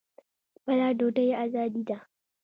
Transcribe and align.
خپله 0.57 0.87
ډوډۍ 0.97 1.29
ازادي 1.43 1.81
ده. 1.89 1.97